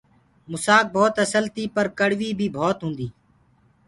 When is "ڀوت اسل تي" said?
0.93-1.63